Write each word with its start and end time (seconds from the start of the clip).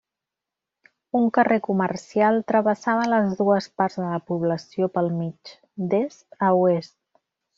Un 1.19 1.27
carrer 1.37 1.57
comercial 1.67 2.39
travessava 2.53 3.05
les 3.11 3.35
dues 3.43 3.67
parts 3.81 3.99
de 4.01 4.07
la 4.15 4.21
població 4.31 4.89
pel 4.97 5.13
mig, 5.21 5.55
d'est 5.93 6.45
a 6.49 6.53
oest. 6.65 6.99